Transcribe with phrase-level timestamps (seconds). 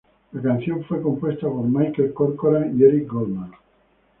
[0.33, 3.51] La canción fue compuesta por Michael Corcoran y Eric Goldman.